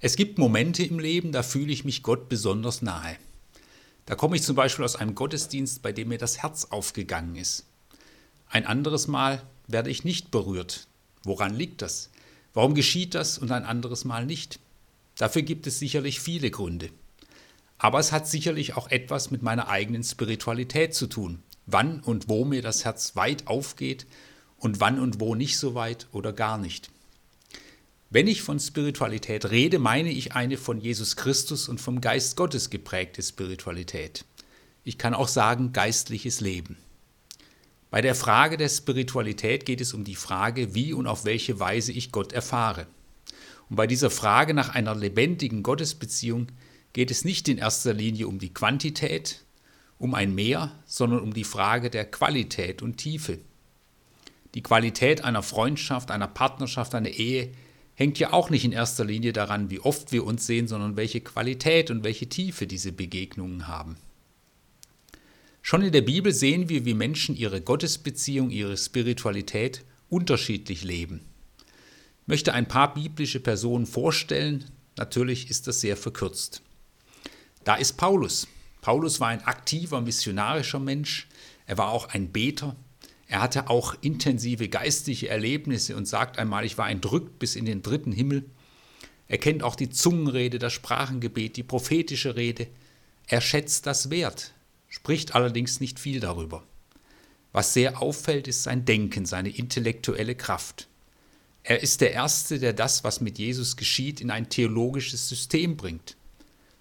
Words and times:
Es 0.00 0.14
gibt 0.14 0.38
Momente 0.38 0.84
im 0.84 1.00
Leben, 1.00 1.32
da 1.32 1.42
fühle 1.42 1.72
ich 1.72 1.84
mich 1.84 2.04
Gott 2.04 2.28
besonders 2.28 2.82
nahe. 2.82 3.16
Da 4.06 4.14
komme 4.14 4.36
ich 4.36 4.42
zum 4.44 4.54
Beispiel 4.54 4.84
aus 4.84 4.94
einem 4.94 5.16
Gottesdienst, 5.16 5.82
bei 5.82 5.90
dem 5.90 6.08
mir 6.08 6.18
das 6.18 6.38
Herz 6.40 6.66
aufgegangen 6.70 7.34
ist. 7.34 7.66
Ein 8.48 8.64
anderes 8.64 9.08
Mal 9.08 9.42
werde 9.66 9.90
ich 9.90 10.04
nicht 10.04 10.30
berührt. 10.30 10.86
Woran 11.24 11.52
liegt 11.52 11.82
das? 11.82 12.10
Warum 12.54 12.74
geschieht 12.74 13.14
das 13.14 13.38
und 13.38 13.50
ein 13.50 13.64
anderes 13.64 14.04
Mal 14.04 14.24
nicht? 14.24 14.60
Dafür 15.16 15.42
gibt 15.42 15.66
es 15.66 15.80
sicherlich 15.80 16.20
viele 16.20 16.52
Gründe. 16.52 16.90
Aber 17.76 17.98
es 17.98 18.12
hat 18.12 18.28
sicherlich 18.28 18.76
auch 18.76 18.88
etwas 18.90 19.32
mit 19.32 19.42
meiner 19.42 19.68
eigenen 19.68 20.04
Spiritualität 20.04 20.94
zu 20.94 21.08
tun. 21.08 21.42
Wann 21.66 22.00
und 22.00 22.28
wo 22.28 22.44
mir 22.44 22.62
das 22.62 22.84
Herz 22.84 23.16
weit 23.16 23.48
aufgeht 23.48 24.06
und 24.58 24.78
wann 24.78 25.00
und 25.00 25.18
wo 25.18 25.34
nicht 25.34 25.58
so 25.58 25.74
weit 25.74 26.06
oder 26.12 26.32
gar 26.32 26.56
nicht. 26.56 26.88
Wenn 28.10 28.26
ich 28.26 28.40
von 28.40 28.58
Spiritualität 28.58 29.50
rede, 29.50 29.78
meine 29.78 30.10
ich 30.10 30.32
eine 30.32 30.56
von 30.56 30.80
Jesus 30.80 31.14
Christus 31.16 31.68
und 31.68 31.78
vom 31.78 32.00
Geist 32.00 32.38
Gottes 32.38 32.70
geprägte 32.70 33.22
Spiritualität. 33.22 34.24
Ich 34.82 34.96
kann 34.96 35.12
auch 35.12 35.28
sagen 35.28 35.74
geistliches 35.74 36.40
Leben. 36.40 36.78
Bei 37.90 38.00
der 38.00 38.14
Frage 38.14 38.56
der 38.56 38.70
Spiritualität 38.70 39.66
geht 39.66 39.82
es 39.82 39.92
um 39.92 40.04
die 40.04 40.14
Frage, 40.14 40.74
wie 40.74 40.94
und 40.94 41.06
auf 41.06 41.26
welche 41.26 41.60
Weise 41.60 41.92
ich 41.92 42.10
Gott 42.10 42.32
erfahre. 42.32 42.86
Und 43.68 43.76
bei 43.76 43.86
dieser 43.86 44.08
Frage 44.08 44.54
nach 44.54 44.70
einer 44.70 44.94
lebendigen 44.94 45.62
Gottesbeziehung 45.62 46.46
geht 46.94 47.10
es 47.10 47.26
nicht 47.26 47.46
in 47.46 47.58
erster 47.58 47.92
Linie 47.92 48.26
um 48.26 48.38
die 48.38 48.54
Quantität, 48.54 49.44
um 49.98 50.14
ein 50.14 50.34
Mehr, 50.34 50.72
sondern 50.86 51.20
um 51.20 51.34
die 51.34 51.44
Frage 51.44 51.90
der 51.90 52.10
Qualität 52.10 52.80
und 52.80 52.96
Tiefe. 52.96 53.38
Die 54.54 54.62
Qualität 54.62 55.24
einer 55.24 55.42
Freundschaft, 55.42 56.10
einer 56.10 56.28
Partnerschaft, 56.28 56.94
einer 56.94 57.10
Ehe 57.10 57.52
hängt 57.98 58.20
ja 58.20 58.32
auch 58.32 58.48
nicht 58.48 58.64
in 58.64 58.70
erster 58.70 59.04
Linie 59.04 59.32
daran, 59.32 59.70
wie 59.70 59.80
oft 59.80 60.12
wir 60.12 60.24
uns 60.24 60.46
sehen, 60.46 60.68
sondern 60.68 60.96
welche 60.96 61.20
Qualität 61.20 61.90
und 61.90 62.04
welche 62.04 62.28
Tiefe 62.28 62.68
diese 62.68 62.92
Begegnungen 62.92 63.66
haben. 63.66 63.96
Schon 65.62 65.82
in 65.82 65.90
der 65.90 66.02
Bibel 66.02 66.32
sehen 66.32 66.68
wir, 66.68 66.84
wie 66.84 66.94
Menschen 66.94 67.34
ihre 67.34 67.60
Gottesbeziehung, 67.60 68.50
ihre 68.50 68.76
Spiritualität 68.76 69.84
unterschiedlich 70.08 70.84
leben. 70.84 71.22
Ich 72.22 72.28
möchte 72.28 72.54
ein 72.54 72.68
paar 72.68 72.94
biblische 72.94 73.40
Personen 73.40 73.84
vorstellen, 73.84 74.64
natürlich 74.96 75.50
ist 75.50 75.66
das 75.66 75.80
sehr 75.80 75.96
verkürzt. 75.96 76.62
Da 77.64 77.74
ist 77.74 77.94
Paulus. 77.94 78.46
Paulus 78.80 79.18
war 79.18 79.28
ein 79.28 79.42
aktiver 79.42 80.00
missionarischer 80.00 80.78
Mensch, 80.78 81.26
er 81.66 81.78
war 81.78 81.90
auch 81.90 82.10
ein 82.10 82.30
Beter, 82.30 82.76
er 83.28 83.42
hatte 83.42 83.68
auch 83.68 83.94
intensive 84.00 84.70
geistliche 84.70 85.28
Erlebnisse 85.28 85.94
und 85.96 86.08
sagt 86.08 86.38
einmal, 86.38 86.64
ich 86.64 86.78
war 86.78 86.90
entrückt 86.90 87.38
bis 87.38 87.56
in 87.56 87.66
den 87.66 87.82
dritten 87.82 88.10
Himmel. 88.10 88.46
Er 89.28 89.36
kennt 89.36 89.62
auch 89.62 89.76
die 89.76 89.90
Zungenrede, 89.90 90.58
das 90.58 90.72
Sprachengebet, 90.72 91.58
die 91.58 91.62
prophetische 91.62 92.36
Rede. 92.36 92.68
Er 93.26 93.42
schätzt 93.42 93.86
das 93.86 94.08
wert, 94.08 94.54
spricht 94.88 95.34
allerdings 95.34 95.78
nicht 95.78 96.00
viel 96.00 96.20
darüber. 96.20 96.64
Was 97.52 97.74
sehr 97.74 98.00
auffällt, 98.00 98.48
ist 98.48 98.62
sein 98.62 98.86
Denken, 98.86 99.26
seine 99.26 99.50
intellektuelle 99.50 100.34
Kraft. 100.34 100.88
Er 101.64 101.82
ist 101.82 102.00
der 102.00 102.12
Erste, 102.12 102.58
der 102.58 102.72
das, 102.72 103.04
was 103.04 103.20
mit 103.20 103.38
Jesus 103.38 103.76
geschieht, 103.76 104.22
in 104.22 104.30
ein 104.30 104.48
theologisches 104.48 105.28
System 105.28 105.76
bringt. 105.76 106.16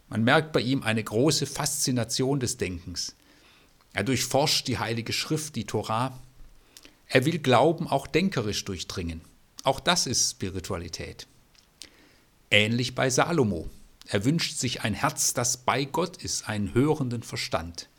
Man 0.08 0.24
merkt 0.24 0.54
bei 0.54 0.62
ihm 0.62 0.84
eine 0.84 1.04
große 1.04 1.46
Faszination 1.46 2.40
des 2.40 2.56
Denkens. 2.56 3.16
Er 3.92 4.06
durchforscht 4.06 4.70
die 4.70 4.78
Heilige 4.78 5.12
Schrift, 5.12 5.58
die 5.58 5.66
Torah, 5.66 6.18
er 7.08 7.26
will 7.26 7.40
Glauben 7.40 7.88
auch 7.88 8.08
denkerisch 8.08 8.66
durchdringen. 8.66 9.22
Auch 9.64 9.80
das 9.80 10.08
ist 10.08 10.32
Spiritualität. 10.32 11.28
Ähnlich 12.52 12.96
bei 12.96 13.10
Salomo. 13.10 13.70
Er 14.08 14.24
wünscht 14.26 14.58
sich 14.58 14.82
ein 14.82 14.94
Herz, 14.94 15.34
das 15.34 15.58
bei 15.58 15.86
Gott 15.86 16.24
ist, 16.24 16.48
einen 16.48 16.74
hörenden 16.74 17.24
Verstand. 17.24 17.90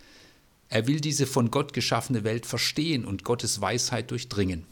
Er 0.70 0.87
will 0.87 1.00
diese 1.00 1.27
von 1.27 1.50
Gott 1.50 1.73
geschaffene 1.73 2.25
Welt 2.25 2.47
verstehen 2.47 3.05
und 3.05 3.25
Gottes 3.25 3.60
Weisheit 3.60 4.10
durchdringen. 4.10 4.65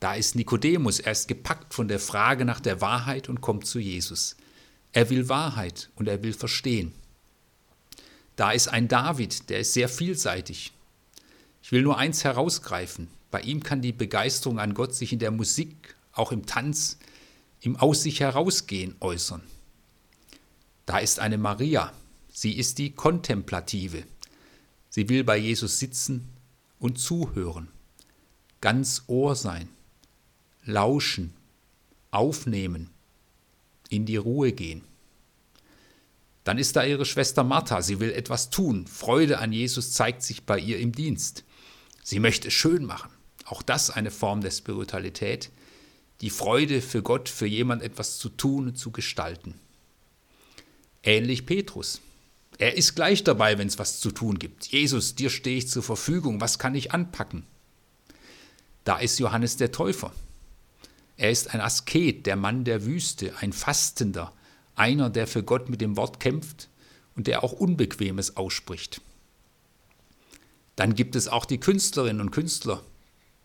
Da 0.00 0.14
ist 0.14 0.34
Nikodemus, 0.34 1.00
er 1.00 1.12
ist 1.12 1.28
gepackt 1.28 1.72
von 1.74 1.88
der 1.88 2.00
Frage 2.00 2.44
nach 2.44 2.60
der 2.60 2.80
Wahrheit 2.80 3.28
und 3.28 3.40
kommt 3.40 3.66
zu 3.66 3.78
Jesus. 3.78 4.36
Er 4.92 5.10
will 5.10 5.28
Wahrheit 5.28 5.90
und 5.96 6.08
er 6.08 6.22
will 6.22 6.32
verstehen. 6.32 6.92
Da 8.34 8.52
ist 8.52 8.68
ein 8.68 8.88
David, 8.88 9.48
der 9.48 9.60
ist 9.60 9.72
sehr 9.72 9.88
vielseitig. 9.88 10.72
Ich 11.66 11.72
will 11.72 11.82
nur 11.82 11.98
eins 11.98 12.22
herausgreifen. 12.22 13.08
Bei 13.32 13.40
ihm 13.40 13.60
kann 13.60 13.82
die 13.82 13.90
Begeisterung 13.90 14.60
an 14.60 14.72
Gott 14.72 14.94
sich 14.94 15.12
in 15.12 15.18
der 15.18 15.32
Musik, 15.32 15.96
auch 16.12 16.30
im 16.30 16.46
Tanz, 16.46 16.96
im 17.60 17.74
Aus 17.74 18.04
sich 18.04 18.20
herausgehen 18.20 18.94
äußern. 19.00 19.42
Da 20.86 20.98
ist 20.98 21.18
eine 21.18 21.38
Maria. 21.38 21.92
Sie 22.32 22.56
ist 22.56 22.78
die 22.78 22.92
Kontemplative. 22.92 24.04
Sie 24.90 25.08
will 25.08 25.24
bei 25.24 25.36
Jesus 25.38 25.80
sitzen 25.80 26.28
und 26.78 27.00
zuhören, 27.00 27.66
ganz 28.60 29.02
Ohr 29.08 29.34
sein, 29.34 29.68
lauschen, 30.66 31.34
aufnehmen, 32.12 32.90
in 33.88 34.06
die 34.06 34.18
Ruhe 34.18 34.52
gehen. 34.52 34.84
Dann 36.44 36.58
ist 36.58 36.76
da 36.76 36.84
ihre 36.84 37.04
Schwester 37.04 37.42
Martha. 37.42 37.82
Sie 37.82 37.98
will 37.98 38.12
etwas 38.12 38.50
tun. 38.50 38.86
Freude 38.86 39.40
an 39.40 39.52
Jesus 39.52 39.94
zeigt 39.94 40.22
sich 40.22 40.44
bei 40.44 40.60
ihr 40.60 40.78
im 40.78 40.92
Dienst. 40.92 41.42
Sie 42.08 42.20
möchte 42.20 42.46
es 42.46 42.54
schön 42.54 42.84
machen. 42.84 43.10
Auch 43.46 43.62
das 43.62 43.90
eine 43.90 44.12
Form 44.12 44.40
der 44.40 44.52
Spiritualität. 44.52 45.50
Die 46.20 46.30
Freude 46.30 46.80
für 46.80 47.02
Gott, 47.02 47.28
für 47.28 47.48
jemand 47.48 47.82
etwas 47.82 48.18
zu 48.18 48.28
tun 48.28 48.68
und 48.68 48.78
zu 48.78 48.92
gestalten. 48.92 49.54
Ähnlich 51.02 51.46
Petrus. 51.46 52.00
Er 52.58 52.76
ist 52.76 52.94
gleich 52.94 53.24
dabei, 53.24 53.58
wenn 53.58 53.66
es 53.66 53.80
was 53.80 53.98
zu 53.98 54.12
tun 54.12 54.38
gibt. 54.38 54.66
Jesus, 54.66 55.16
dir 55.16 55.30
stehe 55.30 55.58
ich 55.58 55.68
zur 55.68 55.82
Verfügung, 55.82 56.40
was 56.40 56.60
kann 56.60 56.76
ich 56.76 56.92
anpacken? 56.92 57.42
Da 58.84 58.98
ist 58.98 59.18
Johannes 59.18 59.56
der 59.56 59.72
Täufer. 59.72 60.12
Er 61.16 61.32
ist 61.32 61.54
ein 61.54 61.60
Asket, 61.60 62.26
der 62.26 62.36
Mann 62.36 62.62
der 62.62 62.84
Wüste, 62.84 63.34
ein 63.40 63.52
Fastender, 63.52 64.32
einer, 64.76 65.10
der 65.10 65.26
für 65.26 65.42
Gott 65.42 65.68
mit 65.68 65.80
dem 65.80 65.96
Wort 65.96 66.20
kämpft 66.20 66.68
und 67.16 67.26
der 67.26 67.42
auch 67.42 67.50
Unbequemes 67.50 68.36
ausspricht. 68.36 69.00
Dann 70.76 70.94
gibt 70.94 71.16
es 71.16 71.28
auch 71.28 71.46
die 71.46 71.58
Künstlerinnen 71.58 72.20
und 72.20 72.30
Künstler, 72.30 72.82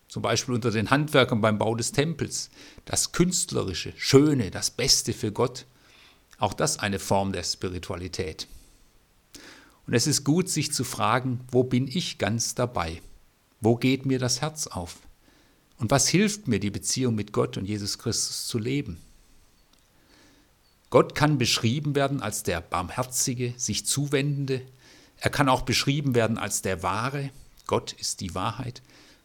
zum 0.06 0.22
Beispiel 0.22 0.54
unter 0.54 0.70
den 0.70 0.90
Handwerkern 0.90 1.40
beim 1.40 1.58
Bau 1.58 1.74
des 1.74 1.92
Tempels. 1.92 2.50
Das 2.84 3.12
Künstlerische, 3.12 3.94
Schöne, 3.96 4.50
das 4.50 4.70
Beste 4.70 5.14
für 5.14 5.32
Gott. 5.32 5.64
Auch 6.38 6.52
das 6.52 6.78
eine 6.78 6.98
Form 6.98 7.32
der 7.32 7.44
Spiritualität. 7.44 8.46
Und 9.86 9.94
es 9.94 10.06
ist 10.06 10.24
gut, 10.24 10.48
sich 10.48 10.72
zu 10.72 10.84
fragen, 10.84 11.40
wo 11.50 11.64
bin 11.64 11.88
ich 11.88 12.18
ganz 12.18 12.54
dabei? 12.54 13.00
Wo 13.60 13.76
geht 13.76 14.04
mir 14.04 14.18
das 14.18 14.40
Herz 14.42 14.66
auf? 14.66 14.98
Und 15.78 15.90
was 15.90 16.08
hilft 16.08 16.46
mir, 16.46 16.60
die 16.60 16.70
Beziehung 16.70 17.14
mit 17.14 17.32
Gott 17.32 17.56
und 17.56 17.64
Jesus 17.64 17.98
Christus 17.98 18.46
zu 18.46 18.58
leben? 18.58 18.98
Gott 20.90 21.14
kann 21.14 21.38
beschrieben 21.38 21.94
werden 21.94 22.20
als 22.20 22.42
der 22.42 22.60
barmherzige, 22.60 23.54
sich 23.56 23.86
zuwendende, 23.86 24.60
er 25.22 25.30
kann 25.30 25.48
auch 25.48 25.62
beschrieben 25.62 26.16
werden 26.16 26.36
als 26.36 26.62
der 26.62 26.82
wahre, 26.82 27.30
Gott 27.68 27.92
ist 27.92 28.20
die 28.20 28.34
Wahrheit. 28.34 28.82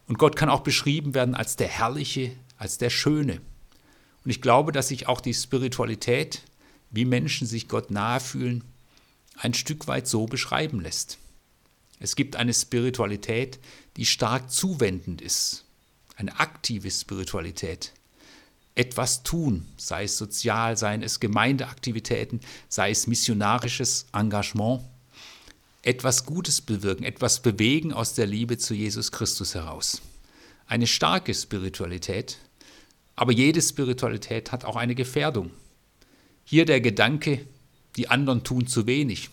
Und 0.07 0.19
Gott 0.19 0.35
kann 0.35 0.47
auch 0.47 0.61
beschrieben 0.61 1.15
werden 1.15 1.33
als 1.33 1.55
der 1.55 1.67
herrliche, 1.67 2.33
als 2.55 2.77
der 2.77 2.91
schöne. 2.91 3.41
Und 4.23 4.29
ich 4.29 4.43
glaube, 4.43 4.71
dass 4.71 4.89
sich 4.89 5.07
auch 5.07 5.21
die 5.21 5.33
Spiritualität, 5.33 6.43
wie 6.91 7.03
Menschen 7.03 7.47
sich 7.47 7.67
Gott 7.67 7.89
nahe 7.89 8.19
fühlen, 8.19 8.63
ein 9.37 9.55
Stück 9.55 9.87
weit 9.87 10.07
so 10.07 10.27
beschreiben 10.27 10.81
lässt. 10.81 11.17
Es 11.99 12.15
gibt 12.15 12.35
eine 12.35 12.53
Spiritualität, 12.53 13.57
die 13.95 14.05
stark 14.05 14.51
zuwendend 14.51 15.19
ist, 15.19 15.65
eine 16.15 16.39
aktive 16.39 16.91
Spiritualität. 16.91 17.93
Etwas 18.75 19.23
tun, 19.23 19.65
sei 19.77 20.03
es 20.03 20.15
sozial, 20.15 20.77
seien 20.77 21.01
es 21.01 21.19
Gemeindeaktivitäten, 21.19 22.41
sei 22.69 22.91
es 22.91 23.07
missionarisches 23.07 24.05
Engagement 24.13 24.83
etwas 25.83 26.25
Gutes 26.25 26.61
bewirken, 26.61 27.03
etwas 27.03 27.41
bewegen 27.41 27.93
aus 27.93 28.13
der 28.13 28.25
Liebe 28.25 28.57
zu 28.57 28.73
Jesus 28.73 29.11
Christus 29.11 29.55
heraus. 29.55 30.01
Eine 30.65 30.87
starke 30.87 31.33
Spiritualität, 31.33 32.37
aber 33.15 33.31
jede 33.31 33.61
Spiritualität 33.61 34.51
hat 34.51 34.65
auch 34.65 34.75
eine 34.75 34.95
Gefährdung. 34.95 35.51
Hier 36.43 36.65
der 36.65 36.81
Gedanke, 36.81 37.45
die 37.95 38.09
anderen 38.09 38.43
tun 38.43 38.67
zu 38.67 38.85
wenig, 38.85 39.29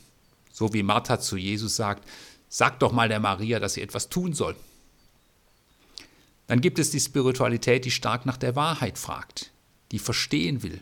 so 0.53 0.73
wie 0.73 0.83
Martha 0.83 1.19
zu 1.19 1.37
Jesus 1.37 1.77
sagt, 1.77 2.09
sag 2.49 2.79
doch 2.79 2.93
mal 2.93 3.09
der 3.09 3.21
Maria, 3.21 3.59
dass 3.59 3.75
sie 3.75 3.83
etwas 3.83 4.09
tun 4.09 4.33
soll. 4.33 4.55
Dann 6.47 6.61
gibt 6.61 6.79
es 6.79 6.91
die 6.91 7.01
Spiritualität, 7.01 7.85
die 7.85 7.91
stark 7.91 8.27
nach 8.27 8.37
der 8.37 8.55
Wahrheit 8.55 8.99
fragt, 8.99 9.51
die 9.93 9.99
verstehen 9.99 10.63
will. 10.63 10.81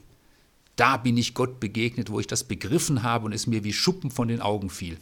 Da 0.77 0.97
bin 0.97 1.17
ich 1.17 1.35
Gott 1.35 1.61
begegnet, 1.61 2.11
wo 2.11 2.19
ich 2.19 2.27
das 2.27 2.45
begriffen 2.45 3.03
habe 3.03 3.27
und 3.27 3.33
es 3.33 3.47
mir 3.47 3.63
wie 3.63 3.73
Schuppen 3.73 4.11
von 4.11 4.29
den 4.29 4.41
Augen 4.41 4.69
fiel 4.69 4.99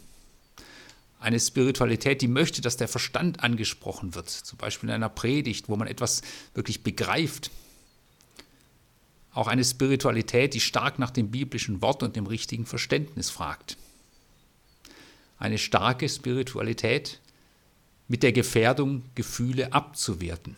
eine 1.21 1.39
Spiritualität, 1.39 2.21
die 2.21 2.27
möchte, 2.27 2.61
dass 2.61 2.77
der 2.77 2.87
Verstand 2.87 3.43
angesprochen 3.43 4.15
wird, 4.15 4.29
zum 4.29 4.57
Beispiel 4.57 4.89
in 4.89 4.95
einer 4.95 5.09
Predigt, 5.09 5.69
wo 5.69 5.75
man 5.75 5.87
etwas 5.87 6.23
wirklich 6.55 6.83
begreift. 6.83 7.51
Auch 9.31 9.47
eine 9.47 9.63
Spiritualität, 9.63 10.55
die 10.55 10.59
stark 10.59 10.97
nach 10.97 11.11
dem 11.11 11.29
biblischen 11.29 11.81
Wort 11.81 12.01
und 12.01 12.15
dem 12.15 12.25
richtigen 12.25 12.65
Verständnis 12.65 13.29
fragt. 13.29 13.77
Eine 15.37 15.59
starke 15.59 16.09
Spiritualität 16.09 17.19
mit 18.07 18.23
der 18.23 18.33
Gefährdung, 18.33 19.03
Gefühle 19.13 19.73
abzuwerten. 19.73 20.55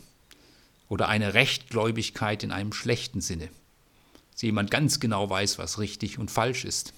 Oder 0.88 1.09
eine 1.09 1.33
Rechtgläubigkeit 1.33 2.44
in 2.44 2.51
einem 2.51 2.71
schlechten 2.71 3.19
Sinne. 3.19 3.50
Dass 4.31 4.42
jemand 4.42 4.71
ganz 4.71 5.00
genau 5.00 5.30
weiß, 5.30 5.57
was 5.57 5.77
richtig 5.77 6.19
und 6.19 6.31
falsch 6.31 6.63
ist. 6.63 6.94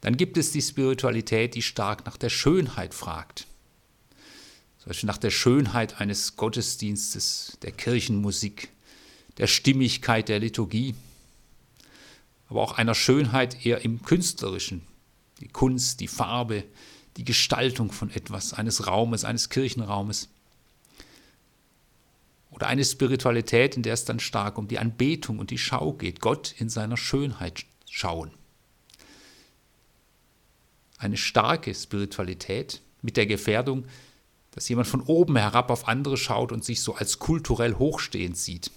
Dann 0.00 0.16
gibt 0.16 0.36
es 0.36 0.52
die 0.52 0.62
Spiritualität, 0.62 1.54
die 1.54 1.62
stark 1.62 2.06
nach 2.06 2.16
der 2.16 2.30
Schönheit 2.30 2.94
fragt. 2.94 3.46
Zum 4.78 4.90
Beispiel 4.90 5.08
nach 5.08 5.18
der 5.18 5.30
Schönheit 5.30 6.00
eines 6.00 6.36
Gottesdienstes, 6.36 7.58
der 7.62 7.72
Kirchenmusik, 7.72 8.68
der 9.38 9.46
Stimmigkeit 9.48 10.28
der 10.28 10.38
Liturgie, 10.38 10.94
aber 12.48 12.62
auch 12.62 12.72
einer 12.72 12.94
Schönheit 12.94 13.66
eher 13.66 13.84
im 13.84 14.02
Künstlerischen, 14.02 14.82
die 15.40 15.48
Kunst, 15.48 16.00
die 16.00 16.08
Farbe, 16.08 16.64
die 17.16 17.24
Gestaltung 17.24 17.92
von 17.92 18.10
etwas, 18.10 18.54
eines 18.54 18.86
Raumes, 18.86 19.24
eines 19.24 19.50
Kirchenraumes. 19.50 20.28
Oder 22.50 22.68
eine 22.68 22.84
Spiritualität, 22.84 23.76
in 23.76 23.82
der 23.82 23.94
es 23.94 24.04
dann 24.04 24.20
stark 24.20 24.56
um 24.56 24.68
die 24.68 24.78
Anbetung 24.78 25.38
und 25.38 25.50
die 25.50 25.58
Schau 25.58 25.92
geht, 25.92 26.20
Gott 26.20 26.54
in 26.58 26.68
seiner 26.68 26.96
Schönheit 26.96 27.66
schauen. 27.90 28.37
Eine 30.98 31.16
starke 31.16 31.74
Spiritualität 31.74 32.82
mit 33.02 33.16
der 33.16 33.26
Gefährdung, 33.26 33.86
dass 34.50 34.68
jemand 34.68 34.88
von 34.88 35.02
oben 35.02 35.36
herab 35.36 35.70
auf 35.70 35.86
andere 35.88 36.16
schaut 36.16 36.52
und 36.52 36.64
sich 36.64 36.82
so 36.82 36.94
als 36.94 37.18
kulturell 37.18 37.74
hochstehend 37.74 38.36
sieht. 38.36 38.70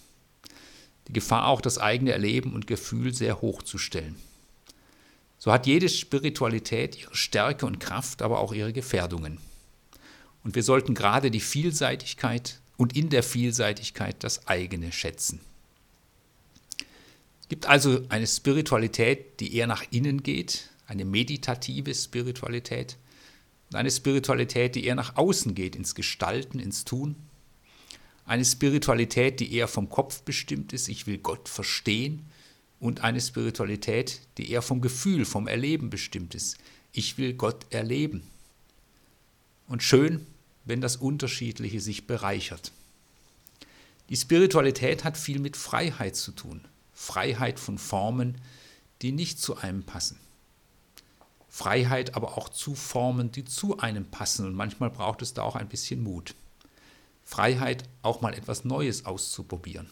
Die 1.08 1.14
Gefahr 1.14 1.48
auch, 1.48 1.62
das 1.62 1.80
eigene 1.80 2.12
Erleben 2.12 2.54
und 2.54 2.68
Gefühl 2.68 3.14
sehr 3.14 3.42
hoch 3.42 3.64
zu 3.64 3.78
stellen. 3.78 4.16
So 5.40 5.52
hat 5.52 5.66
jede 5.66 5.90
Spiritualität 5.90 7.02
ihre 7.02 7.16
Stärke 7.16 7.66
und 7.66 7.80
Kraft, 7.80 8.22
aber 8.22 8.40
auch 8.40 8.54
ihre 8.54 8.74
Gefährdungen. 8.74 9.40
Und 10.44 10.54
wir 10.54 10.62
sollten 10.62 10.94
gerade 10.94 11.32
die 11.32 11.40
Vielseitigkeit 11.40 12.60
und 12.78 12.96
in 12.96 13.10
der 13.10 13.24
Vielseitigkeit 13.24 14.24
das 14.24 14.48
eigene 14.48 14.92
schätzen. 14.92 15.40
Es 17.42 17.50
gibt 17.50 17.66
also 17.66 18.02
eine 18.10 18.28
Spiritualität, 18.28 19.40
die 19.40 19.56
eher 19.56 19.68
nach 19.68 19.84
innen 19.90 20.24
geht, 20.24 20.70
eine 20.92 21.06
meditative 21.06 21.96
Spiritualität 21.96 22.98
und 23.70 23.78
eine 23.78 23.90
Spiritualität, 23.90 24.76
die 24.76 24.84
eher 24.84 24.96
nach 24.96 25.16
außen 25.16 25.56
geht, 25.56 25.78
ins 25.78 25.96
Gestalten, 25.96 26.60
ins 26.60 26.84
Tun. 26.84 27.16
Eine 28.26 28.44
Spiritualität, 28.44 29.40
die 29.40 29.54
eher 29.54 29.70
vom 29.70 29.88
Kopf 29.88 30.22
bestimmt 30.24 30.74
ist, 30.74 30.90
ich 30.90 31.08
will 31.08 31.18
Gott 31.18 31.48
verstehen. 31.48 32.26
Und 32.82 33.02
eine 33.02 33.22
Spiritualität, 33.22 34.20
die 34.38 34.52
eher 34.52 34.62
vom 34.62 34.82
Gefühl, 34.82 35.24
vom 35.24 35.48
Erleben 35.48 35.90
bestimmt 35.90 36.36
ist. 36.36 36.58
Ich 36.92 37.18
will 37.18 37.34
Gott 37.36 37.68
erleben. 37.70 38.24
Und 39.70 39.84
schön, 39.84 40.26
wenn 40.66 40.82
das 40.82 40.98
Unterschiedliche 40.98 41.80
sich 41.80 42.06
bereichert. 42.06 42.74
Die 44.10 44.18
Spiritualität 44.18 45.06
hat 45.06 45.18
viel 45.18 45.40
mit 45.40 45.56
Freiheit 45.56 46.18
zu 46.18 46.34
tun. 46.34 46.66
Freiheit 46.94 47.60
von 47.60 47.78
Formen, 47.78 48.42
die 49.02 49.14
nicht 49.14 49.40
zu 49.40 49.56
einem 49.56 49.84
passen. 49.84 50.20
Freiheit 51.54 52.16
aber 52.16 52.38
auch 52.38 52.48
zu 52.48 52.76
Formen, 52.76 53.34
die 53.34 53.44
zu 53.44 53.78
einem 53.78 54.06
passen. 54.06 54.46
Und 54.46 54.56
manchmal 54.56 54.90
braucht 54.90 55.22
es 55.22 55.34
da 55.34 55.44
auch 55.44 55.58
ein 55.58 55.68
bisschen 55.68 56.02
Mut. 56.02 56.34
Freiheit, 57.26 57.84
auch 58.04 58.22
mal 58.22 58.34
etwas 58.34 58.64
Neues 58.64 59.06
auszuprobieren. 59.06 59.90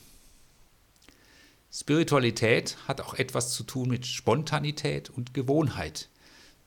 Spiritualität 1.70 2.78
hat 2.88 3.02
auch 3.02 3.14
etwas 3.14 3.52
zu 3.52 3.64
tun 3.64 3.90
mit 3.90 4.08
Spontanität 4.08 5.10
und 5.10 5.34
Gewohnheit. 5.34 6.08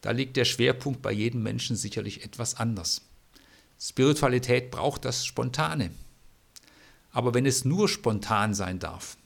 Da 0.03 0.11
liegt 0.11 0.37
der 0.37 0.44
Schwerpunkt 0.44 1.00
bei 1.00 1.11
jedem 1.11 1.43
Menschen 1.43 1.75
sicherlich 1.75 2.23
etwas 2.23 2.56
anders. 2.56 3.00
Spiritualität 3.81 4.71
braucht 4.71 5.06
das 5.06 5.25
Spontane. 5.25 5.91
Aber 7.12 7.33
wenn 7.33 7.47
es 7.47 7.65
nur 7.65 7.89
spontan 7.89 8.53
sein 8.53 8.79
darf, 8.79 9.17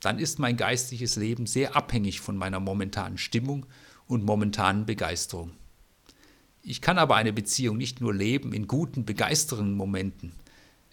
dann 0.00 0.18
ist 0.18 0.40
mein 0.40 0.56
geistliches 0.56 1.14
Leben 1.14 1.46
sehr 1.46 1.76
abhängig 1.76 2.20
von 2.20 2.36
meiner 2.36 2.58
momentanen 2.58 3.18
Stimmung 3.18 3.66
und 4.06 4.24
momentanen 4.24 4.86
Begeisterung. 4.86 5.52
Ich 6.62 6.80
kann 6.80 6.98
aber 6.98 7.16
eine 7.16 7.32
Beziehung 7.32 7.76
nicht 7.76 8.00
nur 8.00 8.14
leben 8.14 8.52
in 8.52 8.68
guten, 8.68 9.04
begeisternden 9.04 9.74
Momenten. 9.74 10.32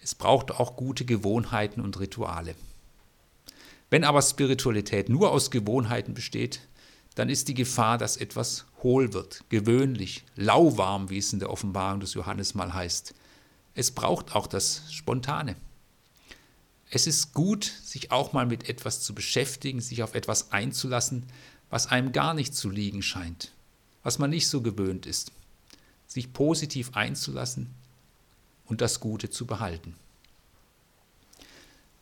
Es 0.02 0.14
braucht 0.14 0.50
auch 0.50 0.76
gute 0.76 1.04
Gewohnheiten 1.04 1.80
und 1.80 2.00
Rituale. 2.00 2.54
Wenn 3.90 4.04
aber 4.04 4.22
Spiritualität 4.22 5.08
nur 5.08 5.30
aus 5.30 5.50
Gewohnheiten 5.50 6.14
besteht, 6.14 6.60
dann 7.14 7.28
ist 7.28 7.48
die 7.48 7.54
Gefahr, 7.54 7.98
dass 7.98 8.16
etwas 8.16 8.66
hohl 8.82 9.12
wird, 9.12 9.44
gewöhnlich, 9.48 10.24
lauwarm, 10.36 11.10
wie 11.10 11.18
es 11.18 11.32
in 11.32 11.40
der 11.40 11.50
Offenbarung 11.50 12.00
des 12.00 12.14
Johannes 12.14 12.54
mal 12.54 12.72
heißt. 12.72 13.14
Es 13.74 13.90
braucht 13.90 14.34
auch 14.34 14.46
das 14.46 14.92
Spontane. 14.92 15.56
Es 16.90 17.06
ist 17.06 17.34
gut, 17.34 17.64
sich 17.64 18.10
auch 18.10 18.32
mal 18.32 18.46
mit 18.46 18.68
etwas 18.68 19.02
zu 19.02 19.14
beschäftigen, 19.14 19.80
sich 19.80 20.02
auf 20.02 20.14
etwas 20.14 20.50
einzulassen, 20.50 21.26
was 21.70 21.86
einem 21.86 22.12
gar 22.12 22.34
nicht 22.34 22.54
zu 22.54 22.68
liegen 22.68 23.02
scheint, 23.02 23.52
was 24.02 24.18
man 24.18 24.30
nicht 24.30 24.48
so 24.48 24.60
gewöhnt 24.60 25.06
ist, 25.06 25.32
sich 26.06 26.32
positiv 26.32 26.90
einzulassen 26.94 27.70
und 28.66 28.80
das 28.80 29.00
Gute 29.00 29.30
zu 29.30 29.46
behalten. 29.46 29.94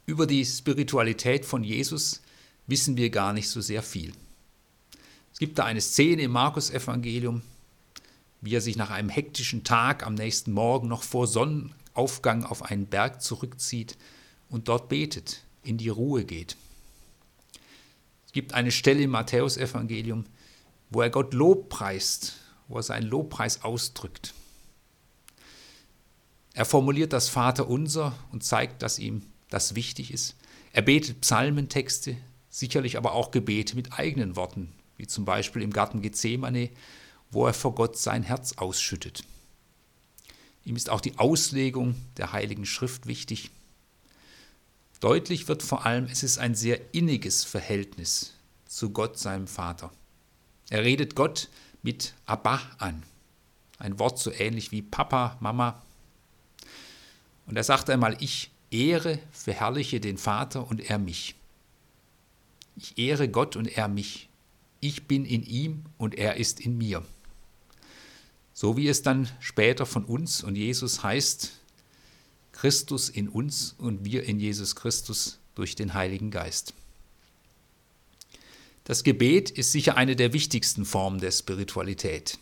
Über 0.07 0.27
die 0.27 0.45
Spiritualität 0.45 1.45
von 1.45 1.63
Jesus 1.63 2.23
wissen 2.67 2.97
wir 2.97 3.11
gar 3.11 3.35
nicht 3.35 3.51
so 3.51 3.61
sehr 3.61 3.83
viel. 3.83 4.13
Es 5.33 5.39
gibt 5.39 5.59
da 5.59 5.65
eine 5.65 5.83
Szene 5.83 6.23
im 6.23 6.33
Markus-Evangelium, 6.33 7.43
wie 8.41 8.55
er 8.55 8.61
sich 8.61 8.77
nach 8.77 8.91
einem 8.91 9.09
hektischen 9.09 9.65
Tag 9.65 10.07
am 10.07 10.15
nächsten 10.15 10.53
Morgen 10.53 10.89
noch 10.89 11.03
vor 11.03 11.27
Sonnenaufgang 11.27 12.45
auf 12.45 12.63
einen 12.63 12.87
Berg 12.87 13.21
zurückzieht 13.21 13.99
und 14.49 14.69
dort 14.69 14.89
betet, 14.89 15.43
in 15.63 15.77
die 15.77 15.91
Ruhe 15.91 16.25
geht. 16.25 16.57
Es 18.29 18.33
gibt 18.33 18.53
eine 18.53 18.71
Stelle 18.71 19.05
im 19.05 19.11
Matthäusevangelium, 19.11 20.27
wo 20.91 21.01
er 21.01 21.09
Gott 21.09 21.33
Lob 21.33 21.71
preist, 21.71 22.35
wo 22.69 22.77
er 22.77 22.83
seinen 22.83 23.09
Lobpreis 23.09 23.65
ausdrückt. 23.65 24.35
Er 26.53 26.67
formuliert 26.67 27.15
das 27.15 27.31
Vaterunser 27.31 28.13
und 28.31 28.45
zeigt, 28.45 28.83
dass 28.83 28.99
ihm 28.99 29.23
das 29.49 29.75
wichtig 29.75 30.13
ist. 30.13 30.37
Er 30.75 30.83
betet 30.83 31.23
Psalmentexte, 31.23 32.19
sicherlich 32.51 32.99
aber 32.99 33.13
auch 33.13 33.31
Gebete 33.31 33.77
mit 33.77 33.95
eigenen 33.95 34.37
Worten, 34.37 34.75
wie 34.99 35.07
zum 35.07 35.25
Beispiel 35.25 35.63
im 35.63 35.73
Garten 35.73 36.03
Gethsemane, 36.03 36.69
wo 37.31 37.47
er 37.47 37.55
vor 37.55 37.75
Gott 37.75 37.97
sein 37.97 38.25
Herz 38.25 38.59
ausschüttet. 38.59 39.25
Ihm 40.67 40.77
ist 40.77 40.91
auch 40.91 41.01
die 41.01 41.19
Auslegung 41.19 41.95
der 42.19 42.33
Heiligen 42.33 42.67
Schrift 42.67 43.07
wichtig. 43.07 43.51
Deutlich 45.01 45.47
wird 45.47 45.63
vor 45.63 45.87
allem, 45.87 46.07
es 46.07 46.23
ist 46.23 46.39
ein 46.39 46.55
sehr 46.55 46.93
inniges 46.93 47.45
Verhältnis 47.45 48.35
zu 48.67 48.91
Gott, 48.91 49.19
seinem 49.19 49.47
Vater. 49.47 49.93
Er 50.71 50.85
redet 50.85 51.15
Gott 51.15 51.49
mit 51.83 52.15
Abba 52.27 52.61
an, 52.79 53.05
ein 53.79 53.99
Wort 53.99 54.19
so 54.19 54.33
ähnlich 54.33 54.73
wie 54.73 54.83
Papa, 54.83 55.37
Mama. 55.41 55.81
Und 57.47 57.57
er 57.57 57.65
sagt 57.65 57.89
einmal, 57.91 58.17
ich 58.21 58.51
ehre, 58.71 59.21
verherrliche 59.31 60.01
den 60.01 60.19
Vater 60.19 60.67
und 60.69 60.81
er 60.91 60.99
mich. 60.99 61.37
Ich 62.77 62.99
ehre 62.99 63.29
Gott 63.29 63.57
und 63.57 63.67
er 63.67 63.89
mich. 63.89 64.29
Ich 64.81 65.07
bin 65.07 65.25
in 65.25 65.45
ihm 65.45 65.85
und 65.97 66.17
er 66.17 66.37
ist 66.37 66.61
in 66.61 66.77
mir. 66.77 67.05
So 68.53 68.77
wie 68.77 68.89
es 68.89 69.03
dann 69.03 69.29
später 69.39 69.87
von 69.87 70.05
uns 70.05 70.43
und 70.43 70.57
Jesus 70.57 71.05
heißt, 71.05 71.58
Christus 72.59 73.09
in 73.09 73.29
uns 73.29 73.77
und 73.79 74.05
wir 74.05 74.25
in 74.25 74.41
Jesus 74.41 74.75
Christus 74.75 75.39
durch 75.55 75.77
den 75.77 75.95
Heiligen 75.95 76.33
Geist. 76.33 76.75
Das 78.83 79.05
Gebet 79.05 79.51
ist 79.51 79.71
sicher 79.71 79.97
eine 79.97 80.17
der 80.17 80.33
wichtigsten 80.33 80.85
Formen 80.85 81.21
der 81.21 81.31
Spiritualität. 81.31 82.37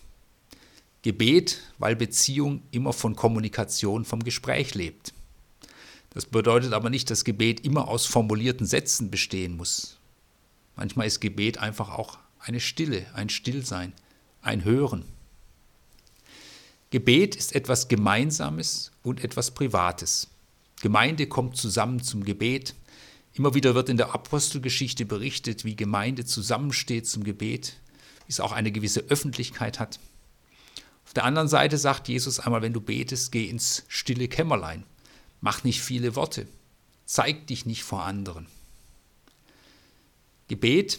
Gebet, 1.02 1.60
weil 1.76 1.96
Beziehung 1.96 2.62
immer 2.70 2.94
von 2.94 3.14
Kommunikation, 3.14 4.06
vom 4.06 4.24
Gespräch 4.24 4.74
lebt. 4.74 5.12
Das 6.10 6.24
bedeutet 6.24 6.72
aber 6.72 6.88
nicht, 6.88 7.10
dass 7.10 7.24
Gebet 7.24 7.60
immer 7.66 7.88
aus 7.88 8.06
formulierten 8.06 8.66
Sätzen 8.66 9.10
bestehen 9.10 9.58
muss. 9.58 9.98
Manchmal 10.76 11.08
ist 11.08 11.20
Gebet 11.20 11.58
einfach 11.58 11.90
auch 11.90 12.16
eine 12.38 12.60
Stille, 12.60 13.04
ein 13.12 13.28
Stillsein, 13.28 13.92
ein 14.40 14.64
Hören. 14.64 15.04
Gebet 16.96 17.36
ist 17.36 17.54
etwas 17.54 17.88
Gemeinsames 17.88 18.90
und 19.02 19.22
etwas 19.22 19.50
Privates. 19.50 20.28
Gemeinde 20.80 21.26
kommt 21.26 21.58
zusammen 21.58 22.02
zum 22.02 22.24
Gebet. 22.24 22.74
Immer 23.34 23.52
wieder 23.52 23.74
wird 23.74 23.90
in 23.90 23.98
der 23.98 24.14
Apostelgeschichte 24.14 25.04
berichtet, 25.04 25.66
wie 25.66 25.76
Gemeinde 25.76 26.24
zusammensteht 26.24 27.06
zum 27.06 27.22
Gebet, 27.22 27.76
wie 28.24 28.30
es 28.30 28.40
auch 28.40 28.52
eine 28.52 28.72
gewisse 28.72 29.00
Öffentlichkeit 29.10 29.78
hat. 29.78 30.00
Auf 31.04 31.12
der 31.12 31.24
anderen 31.24 31.48
Seite 31.48 31.76
sagt 31.76 32.08
Jesus 32.08 32.40
einmal, 32.40 32.62
wenn 32.62 32.72
du 32.72 32.80
betest, 32.80 33.30
geh 33.30 33.44
ins 33.44 33.84
stille 33.88 34.26
Kämmerlein. 34.26 34.84
Mach 35.42 35.64
nicht 35.64 35.82
viele 35.82 36.16
Worte. 36.16 36.48
Zeig 37.04 37.46
dich 37.48 37.66
nicht 37.66 37.82
vor 37.82 38.04
anderen. 38.04 38.46
Gebet 40.48 40.98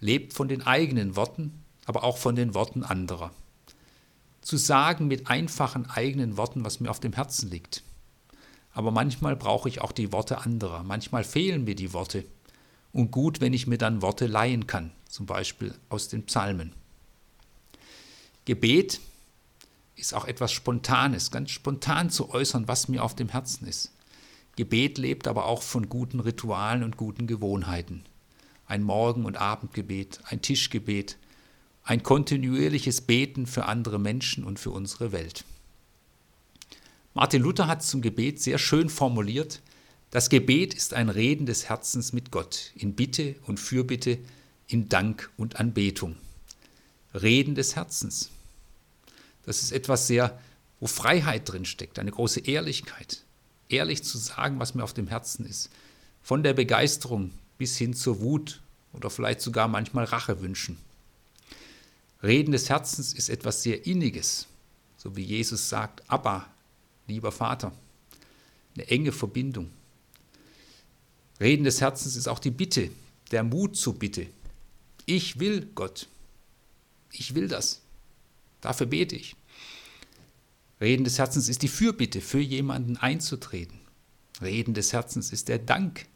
lebt 0.00 0.32
von 0.32 0.48
den 0.48 0.62
eigenen 0.62 1.16
Worten, 1.16 1.52
aber 1.84 2.02
auch 2.02 2.16
von 2.16 2.34
den 2.34 2.54
Worten 2.54 2.82
anderer. 2.82 3.30
Zu 4.46 4.58
sagen 4.58 5.08
mit 5.08 5.26
einfachen 5.26 5.90
eigenen 5.90 6.36
Worten, 6.36 6.64
was 6.64 6.78
mir 6.78 6.88
auf 6.88 7.00
dem 7.00 7.12
Herzen 7.12 7.50
liegt. 7.50 7.82
Aber 8.70 8.92
manchmal 8.92 9.34
brauche 9.34 9.68
ich 9.68 9.80
auch 9.80 9.90
die 9.90 10.12
Worte 10.12 10.38
anderer. 10.38 10.84
Manchmal 10.84 11.24
fehlen 11.24 11.64
mir 11.64 11.74
die 11.74 11.92
Worte. 11.92 12.24
Und 12.92 13.10
gut, 13.10 13.40
wenn 13.40 13.52
ich 13.52 13.66
mir 13.66 13.76
dann 13.76 14.02
Worte 14.02 14.28
leihen 14.28 14.68
kann, 14.68 14.92
zum 15.08 15.26
Beispiel 15.26 15.74
aus 15.88 16.06
den 16.06 16.26
Psalmen. 16.26 16.74
Gebet 18.44 19.00
ist 19.96 20.14
auch 20.14 20.26
etwas 20.26 20.52
Spontanes, 20.52 21.32
ganz 21.32 21.50
spontan 21.50 22.10
zu 22.10 22.30
äußern, 22.30 22.68
was 22.68 22.86
mir 22.86 23.02
auf 23.02 23.16
dem 23.16 23.30
Herzen 23.30 23.66
ist. 23.66 23.90
Gebet 24.54 24.96
lebt 24.96 25.26
aber 25.26 25.46
auch 25.46 25.62
von 25.62 25.88
guten 25.88 26.20
Ritualen 26.20 26.84
und 26.84 26.96
guten 26.96 27.26
Gewohnheiten. 27.26 28.04
Ein 28.68 28.84
Morgen- 28.84 29.24
und 29.24 29.38
Abendgebet, 29.38 30.20
ein 30.22 30.40
Tischgebet, 30.40 31.16
ein 31.86 32.02
kontinuierliches 32.02 33.00
Beten 33.00 33.46
für 33.46 33.66
andere 33.66 33.98
Menschen 33.98 34.44
und 34.44 34.58
für 34.58 34.70
unsere 34.70 35.12
Welt. 35.12 35.44
Martin 37.14 37.40
Luther 37.40 37.68
hat 37.68 37.82
zum 37.82 38.02
Gebet 38.02 38.42
sehr 38.42 38.58
schön 38.58 38.90
formuliert, 38.90 39.62
das 40.10 40.28
Gebet 40.28 40.74
ist 40.74 40.94
ein 40.94 41.08
Reden 41.08 41.46
des 41.46 41.68
Herzens 41.68 42.12
mit 42.12 42.30
Gott, 42.30 42.72
in 42.74 42.94
Bitte 42.94 43.36
und 43.46 43.58
Fürbitte, 43.58 44.18
in 44.66 44.88
Dank 44.88 45.30
und 45.36 45.60
Anbetung. 45.60 46.16
Reden 47.14 47.54
des 47.54 47.76
Herzens. 47.76 48.30
Das 49.44 49.62
ist 49.62 49.72
etwas 49.72 50.06
sehr, 50.06 50.38
wo 50.80 50.86
Freiheit 50.86 51.50
drin 51.50 51.64
steckt, 51.64 51.98
eine 51.98 52.10
große 52.10 52.40
Ehrlichkeit. 52.40 53.24
Ehrlich 53.68 54.04
zu 54.04 54.18
sagen, 54.18 54.58
was 54.58 54.74
mir 54.74 54.84
auf 54.84 54.94
dem 54.94 55.08
Herzen 55.08 55.46
ist. 55.46 55.70
Von 56.22 56.42
der 56.42 56.52
Begeisterung 56.52 57.32
bis 57.58 57.76
hin 57.76 57.94
zur 57.94 58.20
Wut 58.20 58.60
oder 58.92 59.10
vielleicht 59.10 59.40
sogar 59.40 59.68
manchmal 59.68 60.04
Rachewünschen. 60.04 60.78
Reden 62.26 62.50
des 62.50 62.68
Herzens 62.68 63.12
ist 63.12 63.28
etwas 63.28 63.62
sehr 63.62 63.86
Inniges, 63.86 64.48
so 64.96 65.14
wie 65.14 65.22
Jesus 65.22 65.68
sagt, 65.68 66.02
Abba, 66.10 66.52
lieber 67.06 67.30
Vater. 67.30 67.70
Eine 68.74 68.88
enge 68.88 69.12
Verbindung. 69.12 69.70
Reden 71.38 71.62
des 71.62 71.80
Herzens 71.80 72.16
ist 72.16 72.26
auch 72.26 72.40
die 72.40 72.50
Bitte, 72.50 72.90
der 73.30 73.44
Mut 73.44 73.76
zur 73.76 73.96
Bitte. 73.96 74.26
Ich 75.04 75.38
will 75.38 75.68
Gott. 75.76 76.08
Ich 77.12 77.36
will 77.36 77.46
das. 77.46 77.80
Dafür 78.60 78.88
bete 78.88 79.14
ich. 79.14 79.36
Reden 80.80 81.04
des 81.04 81.18
Herzens 81.18 81.48
ist 81.48 81.62
die 81.62 81.68
Fürbitte, 81.68 82.20
für 82.20 82.40
jemanden 82.40 82.96
einzutreten. 82.96 83.78
Reden 84.42 84.74
des 84.74 84.92
Herzens 84.92 85.32
ist 85.32 85.48
der 85.48 85.60
Dank, 85.60 86.06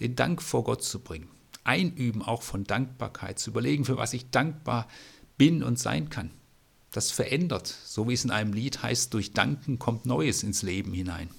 den 0.00 0.16
Dank 0.16 0.40
vor 0.40 0.64
Gott 0.64 0.82
zu 0.82 1.00
bringen. 1.00 1.28
Einüben 1.62 2.22
auch 2.22 2.42
von 2.42 2.64
Dankbarkeit, 2.64 3.38
zu 3.38 3.50
überlegen, 3.50 3.84
für 3.84 3.98
was 3.98 4.14
ich 4.14 4.30
dankbar 4.30 4.88
bin 5.36 5.62
und 5.62 5.78
sein 5.78 6.10
kann. 6.10 6.30
Das 6.90 7.10
verändert, 7.10 7.74
so 7.86 8.08
wie 8.08 8.12
es 8.12 8.24
in 8.24 8.30
einem 8.30 8.52
Lied 8.52 8.82
heißt, 8.82 9.14
durch 9.14 9.32
Danken 9.32 9.78
kommt 9.78 10.06
Neues 10.06 10.42
ins 10.42 10.62
Leben 10.62 10.92
hinein. 10.92 11.30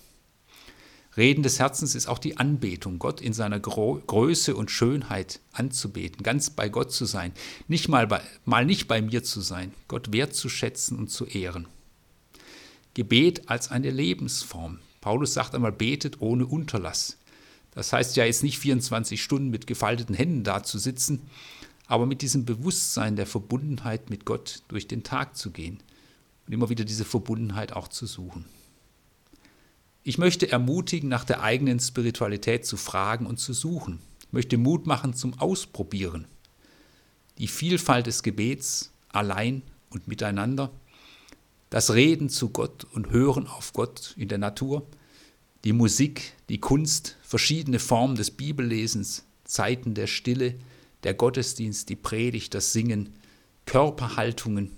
Reden 1.15 1.43
des 1.43 1.59
Herzens 1.59 1.93
ist 1.93 2.07
auch 2.07 2.17
die 2.17 2.37
Anbetung, 2.37 2.97
Gott 2.97 3.21
in 3.21 3.33
seiner 3.33 3.59
Größe 3.59 4.55
und 4.55 4.71
Schönheit 4.71 5.39
anzubeten, 5.51 6.23
ganz 6.23 6.49
bei 6.49 6.69
Gott 6.69 6.91
zu 6.91 7.05
sein, 7.05 7.33
nicht 7.67 7.87
mal, 7.87 8.07
bei, 8.07 8.21
mal 8.45 8.65
nicht 8.65 8.87
bei 8.87 8.99
mir 9.01 9.23
zu 9.23 9.41
sein, 9.41 9.73
Gott 9.87 10.11
wertzuschätzen 10.11 10.97
und 10.97 11.09
zu 11.09 11.25
ehren. 11.25 11.67
Gebet 12.95 13.47
als 13.47 13.69
eine 13.69 13.91
Lebensform. 13.91 14.79
Paulus 15.01 15.35
sagt 15.35 15.53
einmal, 15.53 15.71
betet 15.71 16.19
ohne 16.21 16.47
Unterlass. 16.47 17.17
Das 17.75 17.93
heißt 17.93 18.15
ja 18.15 18.25
jetzt 18.25 18.43
nicht 18.43 18.57
24 18.57 19.21
Stunden 19.21 19.49
mit 19.49 19.67
gefalteten 19.67 20.15
Händen 20.15 20.43
da 20.43 20.63
zu 20.63 20.79
sitzen, 20.79 21.21
aber 21.87 22.05
mit 22.05 22.21
diesem 22.21 22.45
Bewusstsein 22.45 23.15
der 23.15 23.25
Verbundenheit 23.25 24.09
mit 24.09 24.25
Gott 24.25 24.63
durch 24.67 24.87
den 24.87 25.03
Tag 25.03 25.35
zu 25.35 25.51
gehen 25.51 25.79
und 26.45 26.53
immer 26.53 26.69
wieder 26.69 26.85
diese 26.85 27.05
Verbundenheit 27.05 27.73
auch 27.73 27.87
zu 27.87 28.05
suchen. 28.05 28.45
Ich 30.03 30.17
möchte 30.17 30.51
ermutigen, 30.51 31.07
nach 31.09 31.23
der 31.23 31.41
eigenen 31.41 31.79
Spiritualität 31.79 32.65
zu 32.65 32.75
fragen 32.75 33.25
und 33.25 33.39
zu 33.39 33.53
suchen. 33.53 33.99
Ich 34.21 34.33
möchte 34.33 34.57
Mut 34.57 34.85
machen 34.85 35.13
zum 35.13 35.39
Ausprobieren. 35.39 36.27
Die 37.37 37.47
Vielfalt 37.47 38.07
des 38.07 38.21
Gebets 38.21 38.91
allein 39.09 39.61
und 39.89 40.07
miteinander, 40.07 40.71
das 41.69 41.93
Reden 41.93 42.29
zu 42.29 42.49
Gott 42.49 42.83
und 42.83 43.11
Hören 43.11 43.47
auf 43.47 43.73
Gott 43.73 44.13
in 44.17 44.27
der 44.27 44.37
Natur, 44.37 44.85
die 45.63 45.73
Musik, 45.73 46.33
die 46.49 46.59
Kunst, 46.59 47.17
verschiedene 47.23 47.79
Formen 47.79 48.15
des 48.15 48.31
Bibellesens, 48.31 49.23
Zeiten 49.45 49.93
der 49.93 50.07
Stille, 50.07 50.55
der 51.03 51.13
Gottesdienst, 51.13 51.89
die 51.89 51.95
Predigt, 51.95 52.53
das 52.53 52.73
Singen, 52.73 53.09
Körperhaltungen, 53.65 54.71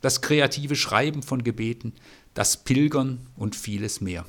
das 0.00 0.20
kreative 0.20 0.76
Schreiben 0.76 1.22
von 1.22 1.44
Gebeten, 1.44 1.92
das 2.34 2.64
Pilgern 2.64 3.26
und 3.36 3.56
vieles 3.56 4.00
mehr 4.00 4.24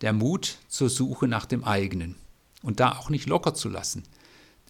der 0.00 0.12
Mut 0.12 0.58
zur 0.68 0.90
Suche 0.90 1.28
nach 1.28 1.46
dem 1.46 1.64
eigenen 1.64 2.16
und 2.62 2.80
da 2.80 2.92
auch 2.92 3.10
nicht 3.10 3.26
locker 3.26 3.54
zu 3.54 3.68
lassen. 3.68 4.04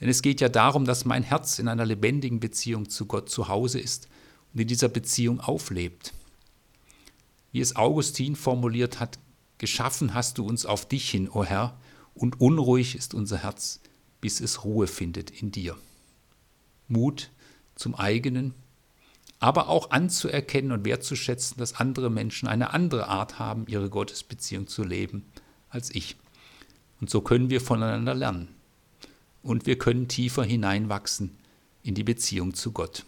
Denn 0.01 0.09
es 0.09 0.23
geht 0.23 0.41
ja 0.41 0.49
darum, 0.49 0.85
dass 0.85 1.05
mein 1.05 1.23
Herz 1.23 1.59
in 1.59 1.69
einer 1.69 1.85
lebendigen 1.85 2.41
Beziehung 2.41 2.89
zu 2.89 3.07
Gott 3.07 3.29
zu 3.29 3.49
Hause 3.49 3.81
ist 3.81 4.09
und 4.53 4.61
in 4.61 4.69
dieser 4.69 4.89
Beziehung 4.89 5.41
auflebt. 5.41 6.13
Wie 7.53 7.61
es 7.61 7.77
Augustin 7.77 8.37
formuliert 8.37 9.01
hat, 9.01 9.19
geschaffen 9.59 10.15
hast 10.15 10.39
du 10.39 10.47
uns 10.47 10.67
auf 10.67 10.87
dich 10.87 11.11
hin, 11.11 11.29
o 11.29 11.41
oh 11.41 11.45
Herr, 11.45 11.79
und 12.15 12.41
unruhig 12.41 12.95
ist 12.95 13.15
unser 13.15 13.39
Herz, 13.39 13.81
bis 14.21 14.41
es 14.41 14.65
Ruhe 14.65 14.87
findet 14.87 15.31
in 15.31 15.51
dir. 15.51 15.77
Mut 16.89 17.31
zum 17.75 17.95
eigenen 17.95 18.55
aber 19.41 19.69
auch 19.69 19.91
anzuerkennen 19.91 20.73
und 20.73 20.85
wertzuschätzen, 20.85 21.59
dass 21.59 21.75
andere 21.75 22.11
Menschen 22.11 22.49
eine 22.49 22.73
andere 22.73 23.07
Art 23.09 23.39
haben, 23.39 23.67
ihre 23.69 23.89
Gottesbeziehung 23.89 24.67
zu 24.67 24.83
leben 24.83 25.25
als 25.69 25.95
ich. 25.95 26.17
Und 27.01 27.11
so 27.11 27.21
können 27.21 27.51
wir 27.51 27.61
voneinander 27.61 28.15
lernen. 28.15 28.49
Und 29.43 29.67
wir 29.67 29.79
können 29.79 30.09
tiefer 30.09 30.43
hineinwachsen 30.43 31.37
in 31.83 31.95
die 31.95 32.05
Beziehung 32.05 32.55
zu 32.55 32.73
Gott. 32.73 33.05